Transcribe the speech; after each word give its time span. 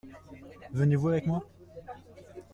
Venez-vous 0.71 1.09
avec 1.09 1.27
moi? 1.27 1.45